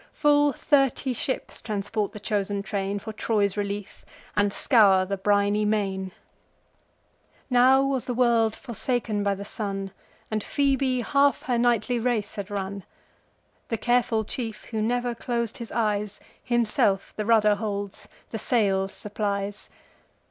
[0.13, 4.03] Full thirty ships transport the chosen train For Troy's relief,
[4.35, 6.11] and scour the briny main.
[7.51, 9.91] Now was the world forsaken by the sun,
[10.31, 12.83] And Phoebe half her nightly race had run.
[13.69, 19.69] The careful chief, who never clos'd his eyes, Himself the rudder holds, the sails supplies.